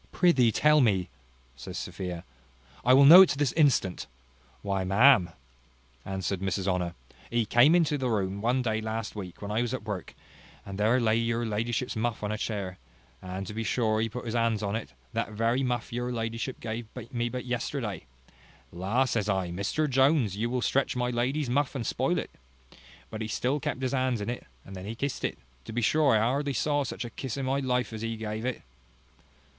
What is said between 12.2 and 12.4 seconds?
on a